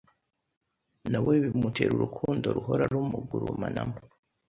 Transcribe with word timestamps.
nawe 1.11 1.33
bimutera 1.43 1.91
urukundo 1.95 2.45
ruhora 2.55 2.83
rumugurumanamo 2.91 3.97